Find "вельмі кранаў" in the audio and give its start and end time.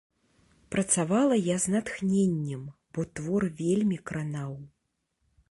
3.61-4.53